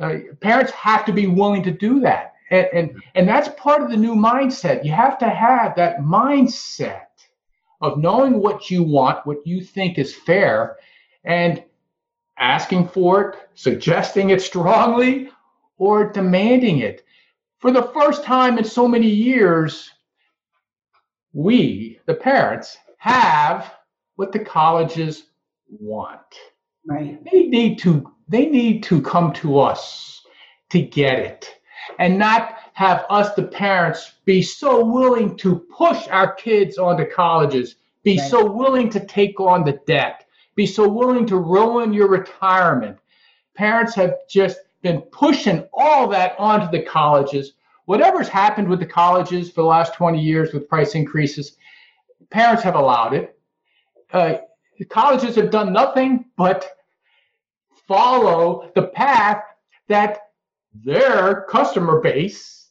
[0.00, 2.34] uh, parents have to be willing to do that.
[2.50, 4.84] And, and, and that's part of the new mindset.
[4.84, 7.05] You have to have that mindset
[7.86, 10.76] of knowing what you want, what you think is fair,
[11.24, 11.62] and
[12.38, 15.30] asking for it, suggesting it strongly,
[15.78, 17.04] or demanding it.
[17.60, 19.90] For the first time in so many years,
[21.32, 23.72] we, the parents, have
[24.16, 25.24] what the colleges
[25.68, 26.20] want.
[26.88, 27.22] Right.
[27.30, 30.22] They need to they need to come to us
[30.70, 31.56] to get it
[31.98, 37.76] and not have us the parents be so willing to push our kids onto colleges,
[38.02, 38.30] be right.
[38.30, 42.98] so willing to take on the debt, be so willing to ruin your retirement.
[43.54, 47.54] Parents have just been pushing all that onto the colleges.
[47.86, 51.56] Whatever's happened with the colleges for the last 20 years with price increases,
[52.28, 53.38] parents have allowed it.
[54.12, 54.34] Uh,
[54.78, 56.76] the colleges have done nothing but
[57.88, 59.42] follow the path
[59.88, 60.32] that
[60.84, 62.64] their customer base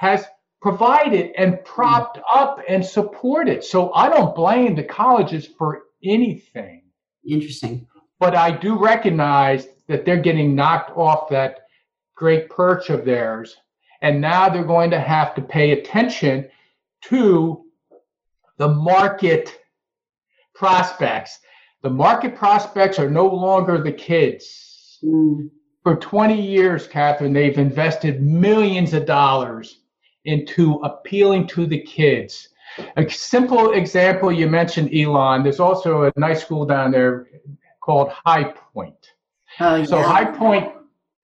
[0.00, 0.24] has
[0.62, 3.62] provided and propped up and supported.
[3.62, 6.84] So I don't blame the colleges for anything.
[7.28, 7.86] Interesting.
[8.18, 11.66] But I do recognize that they're getting knocked off that
[12.14, 13.54] great perch of theirs.
[14.00, 16.48] And now they're going to have to pay attention
[17.02, 17.66] to
[18.56, 19.54] the market
[20.54, 21.40] prospects.
[21.82, 24.98] The market prospects are no longer the kids.
[25.04, 25.50] Mm.
[25.82, 29.76] For 20 years, Catherine, they've invested millions of dollars
[30.24, 32.48] into appealing to the kids.
[32.96, 37.26] A simple example you mentioned, Elon, there's also a nice school down there
[37.80, 39.12] called High Point.
[39.58, 39.84] Oh, yeah.
[39.84, 40.72] So High Point,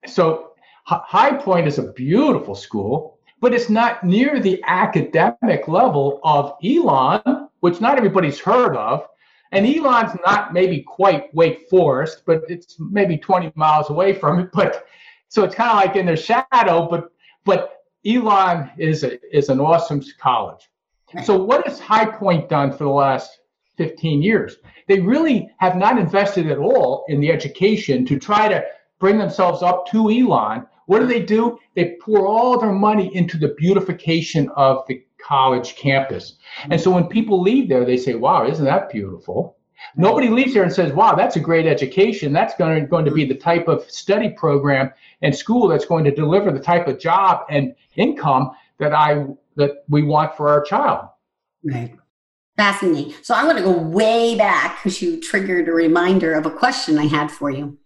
[0.06, 0.52] so
[0.84, 7.48] High Point is a beautiful school, but it's not near the academic level of Elon,
[7.60, 9.06] which not everybody's heard of.
[9.52, 14.50] And Elon's not maybe quite Wake Forest, but it's maybe 20 miles away from it.
[14.52, 14.86] But
[15.28, 17.12] so it's kind of like in their shadow, but
[17.44, 17.75] but
[18.06, 20.68] Elon is a, is an awesome college.
[21.24, 23.40] So what has High Point done for the last
[23.76, 24.56] 15 years?
[24.88, 28.64] They really have not invested at all in the education to try to
[28.98, 30.66] bring themselves up to Elon.
[30.86, 31.58] What do they do?
[31.74, 36.36] They pour all their money into the beautification of the college campus.
[36.64, 36.84] And hmm.
[36.84, 39.55] so when people leave there, they say, wow, isn't that beautiful?
[39.94, 42.32] Nobody leaves here and says, wow, that's a great education.
[42.32, 46.04] That's going to, going to be the type of study program and school that's going
[46.04, 50.62] to deliver the type of job and income that I that we want for our
[50.62, 51.08] child.
[51.64, 51.96] Right.
[52.56, 53.14] Fascinating.
[53.22, 56.98] So I'm going to go way back because you triggered a reminder of a question
[56.98, 57.78] I had for you.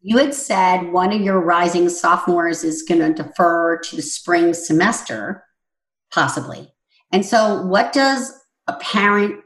[0.00, 4.54] You had said one of your rising sophomores is going to defer to the spring
[4.54, 5.44] semester,
[6.12, 6.72] possibly.
[7.12, 8.32] And so, what does
[8.66, 9.40] a parent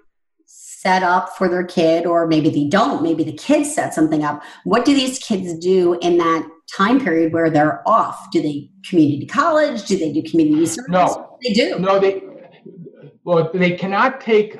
[0.82, 3.02] set up for their kid, or maybe they don't?
[3.02, 4.42] Maybe the kid set something up.
[4.64, 8.30] What do these kids do in that time period where they're off?
[8.32, 9.84] Do they community college?
[9.86, 10.90] Do they do community service?
[10.90, 11.78] No, they do.
[11.78, 12.22] No, they
[13.24, 14.58] well they cannot take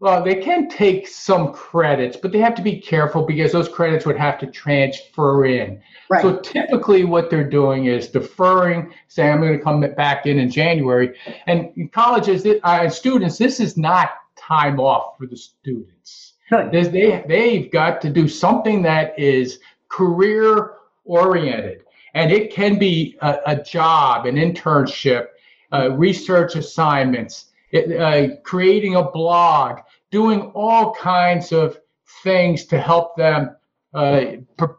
[0.00, 4.04] well, they can take some credits, but they have to be careful because those credits
[4.04, 5.80] would have to transfer in.
[6.10, 6.22] Right.
[6.22, 10.50] So typically, what they're doing is deferring, saying, "I'm going to come back in in
[10.50, 14.10] January." And colleges, uh, students, this is not
[14.46, 16.34] time off for the students.
[16.50, 16.70] Good.
[16.70, 20.74] They they've got to do something that is career
[21.04, 21.82] oriented,
[22.14, 25.28] and it can be a, a job, an internship,
[25.72, 29.78] uh, research assignments, it, uh, creating a blog
[30.10, 31.78] doing all kinds of
[32.22, 33.56] things to help them
[33.94, 34.24] uh,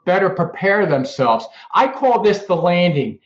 [0.06, 1.46] better prepare themselves.
[1.74, 3.20] I call this the landing.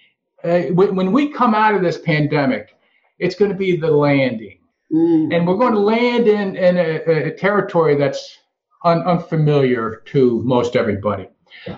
[0.44, 2.76] Uh, when we come out of this pandemic,
[3.20, 4.60] it's going to be the landing.
[4.92, 5.36] Mm.
[5.36, 8.38] And we're going to land in, in a, a territory that's
[8.84, 11.30] un, unfamiliar to most everybody.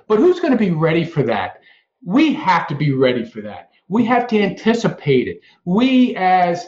[0.08, 1.62] But who's going to be ready for that?
[2.06, 3.72] We have to be ready for that.
[3.88, 5.42] We have to anticipate it.
[5.66, 6.68] We, as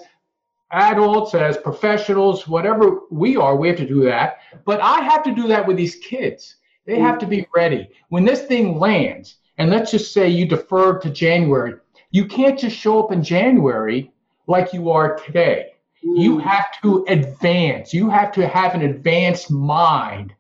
[0.72, 4.40] adults, as professionals, whatever we are, we have to do that.
[4.66, 6.56] But I have to do that with these kids.
[6.88, 7.90] They have to be ready.
[8.10, 11.76] When this thing lands, and let's just say you defer to January,
[12.10, 14.12] you can't just show up in January
[14.48, 15.71] like you are today.
[16.02, 16.42] You mm.
[16.42, 17.94] have to advance.
[17.94, 20.34] You have to have an advanced mind,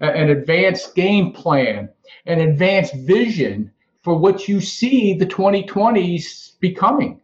[0.00, 1.88] an advanced game plan,
[2.26, 7.20] an advanced vision for what you see the 2020s becoming.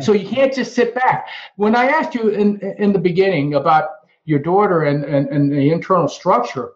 [0.00, 1.28] So you can't just sit back.
[1.56, 3.88] When I asked you in in the beginning about
[4.24, 6.74] your daughter and, and, and the internal structure,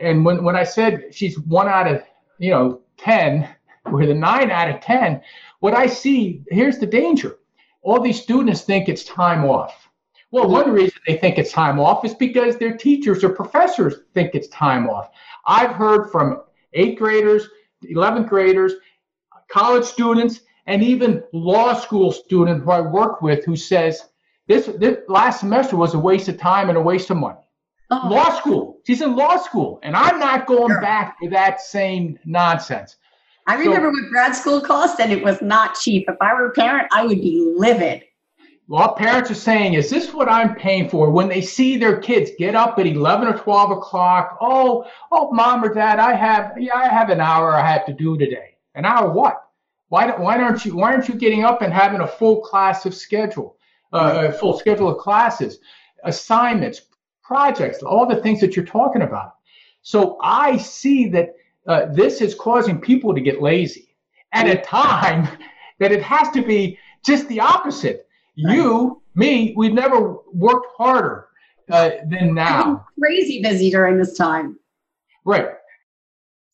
[0.00, 2.02] and when, when I said she's one out of
[2.38, 3.48] you know ten,
[3.90, 5.20] with a nine out of ten,
[5.60, 7.38] what I see here's the danger.
[7.82, 9.83] All these students think it's time off.
[10.34, 14.34] Well, one reason they think it's time off is because their teachers or professors think
[14.34, 15.10] it's time off.
[15.46, 16.42] I've heard from
[16.72, 17.48] eighth graders,
[17.88, 18.72] 11th graders,
[19.48, 24.08] college students, and even law school student who I work with who says
[24.48, 27.38] this, this last semester was a waste of time and a waste of money.
[27.92, 28.08] Oh.
[28.10, 28.80] Law school.
[28.84, 30.80] She's in law school, and I'm not going sure.
[30.80, 32.96] back to that same nonsense.
[33.46, 36.06] I remember so, what grad school cost, and it was not cheap.
[36.08, 38.02] If I were a parent, I would be livid.
[38.66, 41.10] Well, parents are saying, is this what I'm paying for?
[41.10, 45.62] When they see their kids get up at 11 or 12 o'clock, oh, oh, mom
[45.62, 48.56] or dad, I have, yeah, I have an hour I have to do today.
[48.74, 49.42] An hour what?
[49.88, 52.86] Why, don't, why aren't you why aren't you getting up and having a full class
[52.86, 53.58] of schedule,
[53.92, 55.58] uh, a full schedule of classes,
[56.02, 56.80] assignments,
[57.22, 59.34] projects, all the things that you're talking about?
[59.82, 61.34] So I see that
[61.68, 63.94] uh, this is causing people to get lazy.
[64.32, 65.28] at a time
[65.78, 68.03] that it has to be just the opposite.
[68.42, 68.56] Right.
[68.56, 71.28] You, me, we've never worked harder
[71.70, 72.86] uh, than now.
[72.98, 74.58] crazy busy during this time.
[75.24, 75.48] Right.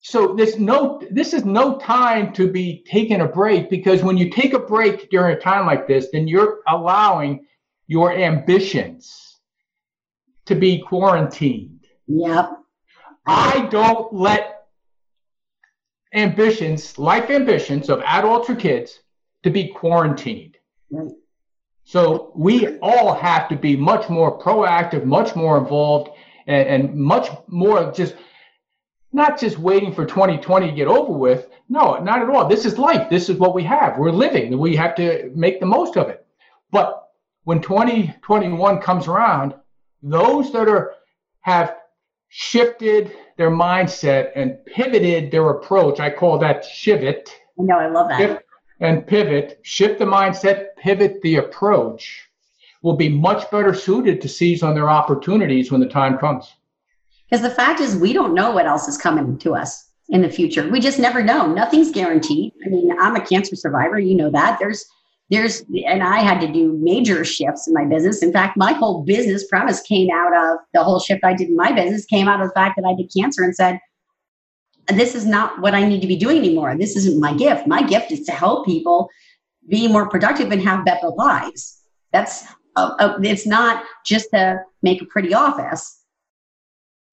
[0.03, 4.31] So this no this is no time to be taking a break because when you
[4.31, 7.47] take a break during a time like this, then you're allowing
[7.87, 9.41] your ambitions
[10.47, 11.87] to be quarantined.
[12.07, 12.53] Yep.
[13.27, 14.69] I don't let
[16.15, 19.01] ambitions, life ambitions of adults or kids,
[19.43, 20.57] to be quarantined.
[20.91, 21.13] Right.
[21.91, 26.11] So we all have to be much more proactive, much more involved,
[26.47, 28.15] and, and much more just
[29.13, 31.49] not just waiting for 2020 to get over with.
[31.69, 32.47] No, not at all.
[32.47, 33.11] This is life.
[33.11, 33.99] This is what we have.
[33.99, 34.57] We're living.
[34.57, 36.25] We have to make the most of it.
[36.71, 37.09] But
[37.43, 39.55] when 2021 comes around,
[40.01, 40.93] those that are
[41.41, 41.75] have
[42.29, 47.35] shifted their mindset and pivoted their approach, I call that shivot.
[47.59, 48.45] No, I love that
[48.81, 52.29] and pivot, shift the mindset, pivot the approach,
[52.83, 56.55] will be much better suited to seize on their opportunities when the time comes.
[57.29, 60.31] Because the fact is, we don't know what else is coming to us in the
[60.31, 60.69] future.
[60.69, 61.47] We just never know.
[61.47, 62.53] Nothing's guaranteed.
[62.65, 64.01] I mean, I'm a cancer survivor.
[64.01, 64.59] You know that.
[64.59, 64.85] There's,
[65.29, 68.23] there's, and I had to do major shifts in my business.
[68.23, 71.57] In fact, my whole business premise came out of the whole shift I did in
[71.57, 73.79] my business came out of the fact that I did cancer and said,
[74.99, 76.77] this is not what I need to be doing anymore.
[76.77, 77.67] This isn't my gift.
[77.67, 79.11] My gift is to help people
[79.69, 81.83] be more productive and have better lives.
[82.13, 82.45] That's
[82.77, 85.99] uh, uh, it's not just to make a pretty office.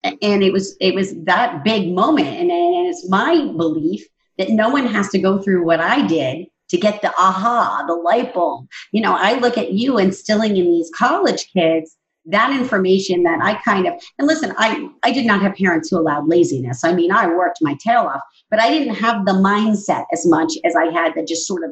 [0.04, 4.06] And it was it was that big moment, and, and it's my belief
[4.38, 7.96] that no one has to go through what I did to get the aha, the
[7.96, 8.68] light bulb.
[8.92, 11.96] You know, I look at you instilling in these college kids
[12.28, 16.00] that information that I kind of and listen, I I did not have parents who
[16.00, 16.84] allowed laziness.
[16.84, 20.54] I mean, I worked my tail off, but I didn't have the mindset as much
[20.64, 21.72] as I had that just sort of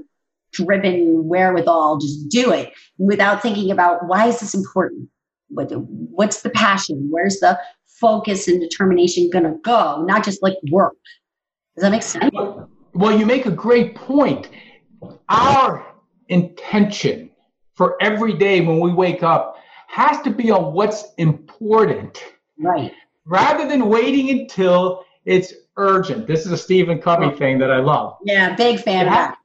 [0.54, 5.10] driven wherewithal, just do it without thinking about why is this important?
[5.50, 7.08] What, what's the passion?
[7.12, 10.04] Where's the focus and determination going to go?
[10.04, 10.96] Not just like work.
[11.76, 12.32] Does that make sense?
[12.94, 14.50] Well, you make a great point.
[15.30, 15.86] Our
[16.30, 17.32] intention
[17.74, 19.53] for every day when we wake up
[19.94, 22.24] has to be on what's important.
[22.58, 22.92] Right.
[23.26, 26.26] Rather than waiting until it's urgent.
[26.26, 28.18] This is a Stephen Covey thing that I love.
[28.26, 29.38] Yeah, big fan of that.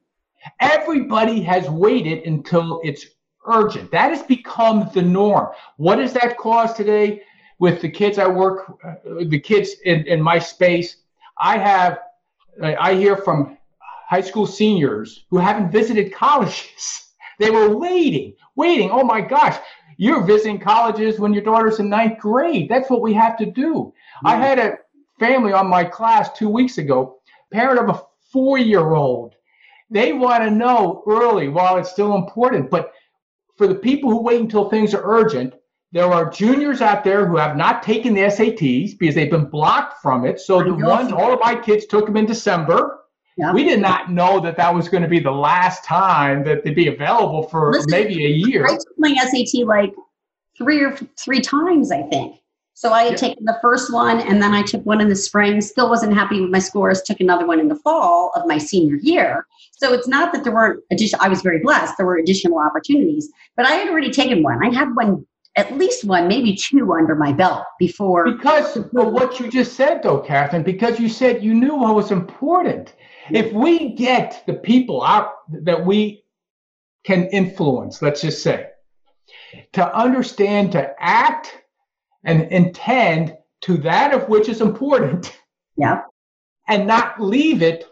[0.61, 3.05] Everybody has waited until it's
[3.47, 3.91] urgent.
[3.91, 5.49] That has become the norm.
[5.77, 7.21] What does that cause today
[7.59, 8.95] with the kids I work, uh,
[9.27, 10.97] the kids in, in my space?
[11.39, 11.99] I have,
[12.63, 13.59] I hear from
[14.09, 17.05] high school seniors who haven't visited colleges.
[17.39, 18.91] They were waiting, waiting.
[18.91, 19.57] Oh my gosh,
[19.99, 22.69] you're visiting colleges when your daughter's in ninth grade.
[22.71, 23.93] That's what we have to do.
[24.25, 24.43] I mm-hmm.
[24.43, 24.79] had a
[25.19, 27.19] family on my class two weeks ago,
[27.53, 28.01] parent of a
[28.33, 29.35] four year old.
[29.91, 32.71] They want to know early while it's still important.
[32.71, 32.93] But
[33.57, 35.55] for the people who wait until things are urgent,
[35.91, 40.01] there are juniors out there who have not taken the SATs because they've been blocked
[40.01, 40.39] from it.
[40.39, 43.01] So the ones, all of my kids took them in December.
[43.39, 43.53] Yeah.
[43.53, 46.75] We did not know that that was going to be the last time that they'd
[46.75, 48.67] be available for Listen, maybe a year.
[48.67, 49.95] I took my SAT like
[50.57, 52.41] three or three times, I think.
[52.75, 53.29] So I had yeah.
[53.29, 56.41] taken the first one and then I took one in the spring, still wasn't happy
[56.41, 59.47] with my scores, took another one in the fall of my senior year.
[59.71, 63.31] So it's not that there weren't additional, I was very blessed, there were additional opportunities,
[63.57, 64.65] but I had already taken one.
[64.65, 65.27] I had one,
[65.59, 68.25] at least one, maybe two under my belt before.
[68.31, 72.13] Because of what you just said though, Catherine, because you said you knew what was
[72.13, 72.95] important.
[73.33, 76.23] If we get the people out that we
[77.03, 78.69] can influence, let's just say,
[79.73, 81.53] to understand, to act
[82.23, 85.37] and intend to that of which is important.
[85.77, 86.03] Yeah.
[86.69, 87.85] And not leave it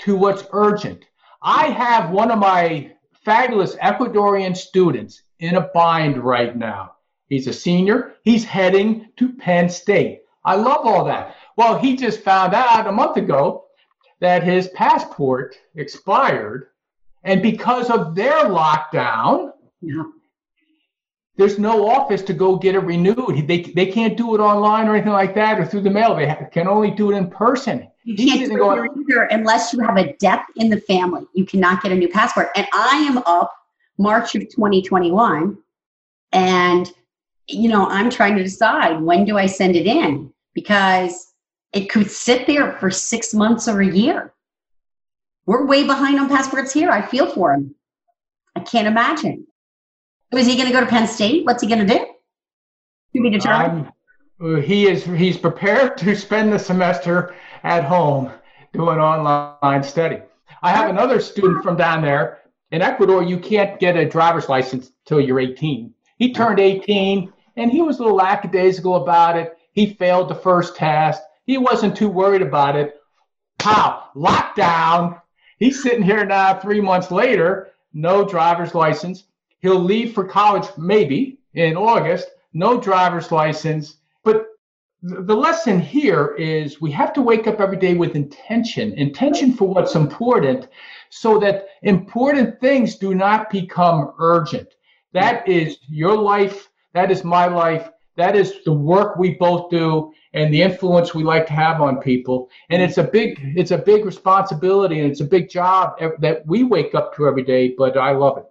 [0.00, 1.06] to what's urgent.
[1.40, 2.92] I have one of my
[3.24, 6.92] fabulous Ecuadorian students in a bind right now.
[7.28, 8.14] He's a senior.
[8.22, 10.22] He's heading to Penn State.
[10.44, 11.36] I love all that.
[11.56, 13.64] Well, he just found out a month ago
[14.20, 16.68] that his passport expired.
[17.24, 20.04] And because of their lockdown, yeah.
[21.36, 23.46] there's no office to go get it renewed.
[23.46, 26.16] They, they can't do it online or anything like that or through the mail.
[26.16, 27.88] They have, can only do it in person.
[28.04, 31.26] You can't do it either unless you have a death in the family.
[31.34, 32.48] You cannot get a new passport.
[32.56, 33.54] And I am up
[34.00, 35.58] March of 2021.
[36.32, 36.92] And,
[37.48, 40.32] you know, I'm trying to decide when do I send it in?
[40.54, 41.32] Because
[41.72, 44.32] it could sit there for six months or a year.
[45.46, 46.90] We're way behind on passports here.
[46.90, 47.74] I feel for him.
[48.56, 49.46] I can't imagine.
[50.32, 51.44] Is he going to go to Penn State?
[51.44, 52.06] What's he going to do?
[53.16, 53.92] To be determined.
[54.40, 55.04] Uh, he is.
[55.04, 58.30] He's prepared to spend the semester at home
[58.72, 60.18] doing online study.
[60.62, 62.39] I have another student from down there.
[62.70, 65.92] In Ecuador, you can't get a driver's license till you're 18.
[66.18, 69.56] He turned 18 and he was a little lackadaisical about it.
[69.72, 71.22] He failed the first test.
[71.46, 73.00] He wasn't too worried about it.
[73.58, 75.20] Pow, lockdown.
[75.58, 79.24] He's sitting here now, three months later, no driver's license.
[79.60, 83.96] He'll leave for college maybe in August, no driver's license.
[84.22, 84.46] But
[85.02, 89.68] the lesson here is we have to wake up every day with intention, intention for
[89.68, 90.68] what's important,
[91.08, 94.68] so that important things do not become urgent.
[95.12, 96.68] That is your life.
[96.92, 97.88] That is my life.
[98.16, 101.98] That is the work we both do and the influence we like to have on
[101.98, 102.50] people.
[102.68, 106.64] And it's a big, it's a big responsibility and it's a big job that we
[106.64, 107.74] wake up to every day.
[107.76, 108.44] But I love it.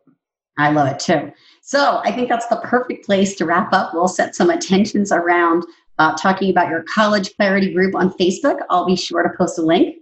[0.57, 1.31] I love it too.
[1.61, 3.93] So I think that's the perfect place to wrap up.
[3.93, 5.65] We'll set some attentions around
[5.99, 8.59] uh, talking about your college clarity group on Facebook.
[8.69, 9.97] I'll be sure to post a link.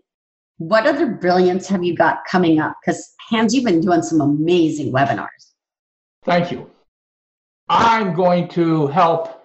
[0.59, 2.77] What other brilliance have you got coming up?
[2.81, 5.27] Because Hans, you've been doing some amazing webinars.
[6.23, 6.69] Thank you.
[7.69, 9.43] I'm going to help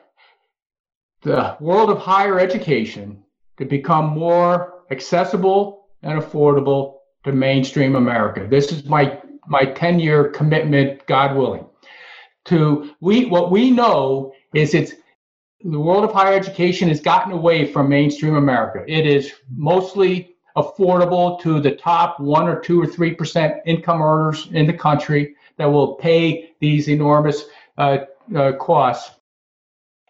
[1.23, 3.23] the world of higher education
[3.59, 8.47] to become more accessible and affordable to mainstream America.
[8.49, 11.67] This is my my 10 year commitment, God willing.
[12.47, 14.95] To we what we know is it's
[15.65, 18.85] the world of higher education has gotten away from mainstream America.
[18.89, 24.49] It is mostly affordable to the top one or two or three percent income earners
[24.53, 27.45] in the country that will pay these enormous
[27.79, 27.99] uh,
[28.37, 29.17] uh, costs.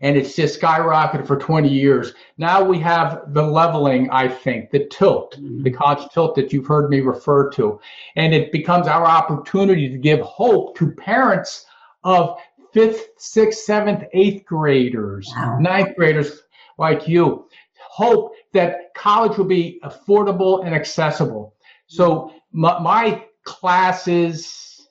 [0.01, 2.13] And it's just skyrocketed for 20 years.
[2.37, 5.63] Now we have the leveling, I think, the tilt, mm-hmm.
[5.63, 7.79] the college tilt that you've heard me refer to.
[8.17, 11.67] And it becomes our opportunity to give hope to parents
[12.03, 12.37] of
[12.73, 15.59] fifth, sixth, seventh, eighth graders, wow.
[15.59, 16.43] ninth graders
[16.79, 17.47] like you.
[17.79, 21.55] Hope that college will be affordable and accessible.
[21.87, 24.87] So my, my classes,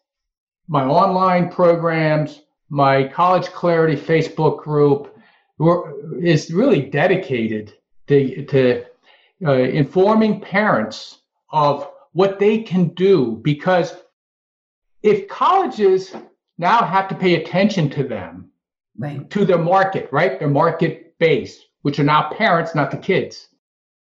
[0.67, 5.17] my online programs, my College Clarity Facebook group
[6.21, 7.73] is really dedicated
[8.07, 8.86] to, to
[9.45, 11.19] uh, informing parents
[11.51, 13.95] of what they can do because
[15.03, 16.15] if colleges
[16.62, 18.51] now have to pay attention to them,
[18.97, 19.28] right.
[19.32, 20.39] to their market, right?
[20.39, 23.47] Their market base, which are now parents, not the kids.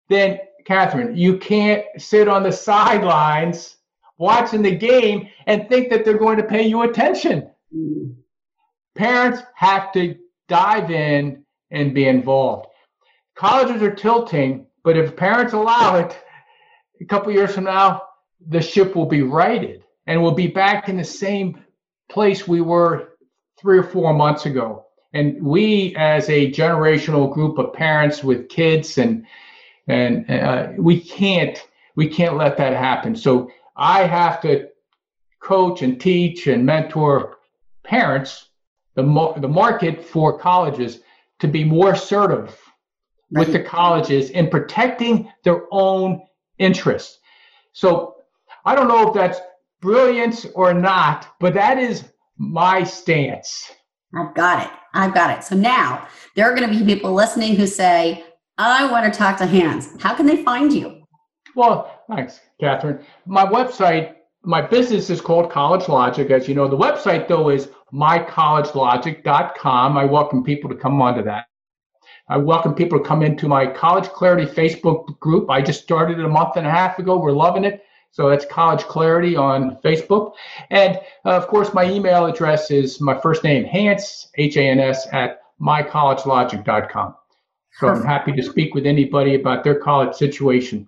[0.09, 3.77] Then, Catherine, you can't sit on the sidelines
[4.19, 7.51] watching the game and think that they're going to pay you attention.
[7.77, 8.15] Mm.
[8.95, 10.17] Parents have to
[10.49, 12.69] dive in and be involved.
[13.35, 16.17] Colleges are tilting, but if parents allow it,
[17.01, 18.03] a couple years from now,
[18.47, 21.64] the ship will be righted and we'll be back in the same
[22.09, 23.11] place we were
[23.59, 24.87] three or four months ago.
[25.13, 29.27] And we, as a generational group of parents with kids, and
[29.87, 31.59] and uh, we can't
[31.95, 33.15] we can't let that happen.
[33.15, 34.69] So I have to
[35.41, 37.39] coach and teach and mentor
[37.85, 38.49] parents,
[38.95, 41.01] the mo- the market for colleges
[41.39, 42.59] to be more assertive
[43.31, 46.23] with the colleges in protecting their own
[46.59, 47.19] interests.
[47.73, 48.17] So
[48.65, 49.41] I don't know if that's
[49.85, 52.03] brilliance or not, but that is
[52.39, 53.71] my stance.
[54.17, 54.73] I've got it.
[54.95, 55.45] I've got it.
[55.45, 58.25] So now there are going to be people listening who say,
[58.57, 59.91] I want to talk to Hans.
[60.01, 61.03] How can they find you?
[61.55, 63.05] Well, thanks, Catherine.
[63.27, 66.31] My website, my business is called College Logic.
[66.31, 69.99] As you know, the website, though, is mycollegelogic.com.
[69.99, 71.45] I welcome people to come onto that.
[72.29, 75.51] I welcome people to come into my College Clarity Facebook group.
[75.51, 77.19] I just started it a month and a half ago.
[77.19, 77.85] We're loving it.
[78.15, 80.35] So that's College Clarity on Facebook.
[80.71, 84.79] And uh, of course, my email address is my first name, Hans, H A N
[84.79, 87.15] S, at mycollegelogic.com.
[87.73, 88.05] So Perfect.
[88.05, 90.87] I'm happy to speak with anybody about their college situation.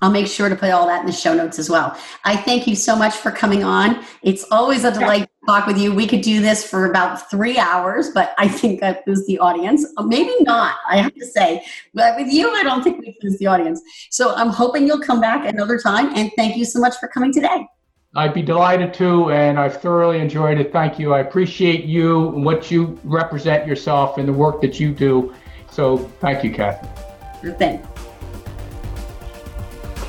[0.00, 1.98] I'll make sure to put all that in the show notes as well.
[2.24, 4.02] I thank you so much for coming on.
[4.22, 5.94] It's always a delight talk with you.
[5.94, 9.86] We could do this for about three hours, but I think that lose the audience.
[9.96, 11.64] Uh, maybe not, I have to say.
[11.92, 13.80] But with you, I don't think we lose the audience.
[14.10, 16.14] So I'm hoping you'll come back another time.
[16.16, 17.66] And thank you so much for coming today.
[18.16, 20.72] I'd be delighted to, and I've thoroughly enjoyed it.
[20.72, 21.12] Thank you.
[21.12, 25.34] I appreciate you and what you represent yourself and the work that you do.
[25.70, 26.88] So thank you, Kathy.
[27.42, 27.84] Sure thing.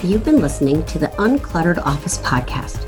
[0.03, 2.87] You've been listening to the Uncluttered Office podcast,